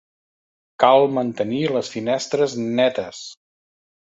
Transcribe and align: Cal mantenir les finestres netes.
Cal 0.83 1.05
mantenir 1.17 1.61
les 1.75 1.91
finestres 1.99 2.59
netes. 2.81 3.21